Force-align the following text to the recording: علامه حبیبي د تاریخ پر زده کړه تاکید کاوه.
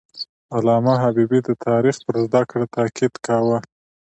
علامه 0.55 0.93
حبیبي 1.03 1.39
د 1.43 1.49
تاریخ 1.65 1.95
پر 2.05 2.15
زده 2.25 2.41
کړه 2.51 2.65
تاکید 2.77 3.13
کاوه. 3.25 3.57